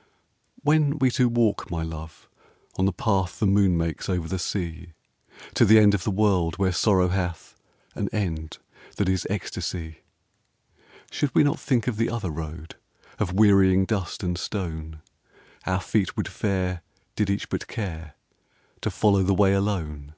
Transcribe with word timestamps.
_)When 0.62 0.98
we 0.98 1.10
two 1.10 1.28
walk, 1.28 1.70
my 1.70 1.82
love, 1.82 2.26
on 2.78 2.86
the 2.86 2.90
path 2.90 3.38
The 3.38 3.46
moon 3.46 3.76
makes 3.76 4.08
over 4.08 4.28
the 4.28 4.38
sea, 4.38 4.94
To 5.52 5.66
the 5.66 5.78
end 5.78 5.92
of 5.92 6.04
the 6.04 6.10
world 6.10 6.56
where 6.56 6.72
sorrow 6.72 7.08
hath 7.08 7.54
An 7.94 8.08
end 8.10 8.56
that 8.96 9.10
is 9.10 9.26
ecstasy, 9.28 9.98
Should 11.10 11.34
we 11.34 11.42
not 11.44 11.60
think 11.60 11.86
of 11.86 11.98
the 11.98 12.08
other 12.08 12.30
road 12.30 12.76
Of 13.18 13.34
wearying 13.34 13.84
dust 13.84 14.22
and 14.22 14.38
stone 14.38 15.02
Our 15.66 15.82
feet 15.82 16.16
would 16.16 16.28
fare 16.28 16.80
did 17.14 17.28
each 17.28 17.50
but 17.50 17.68
care 17.68 18.14
To 18.80 18.90
follow 18.90 19.22
the 19.22 19.34
way 19.34 19.52
alone? 19.52 20.14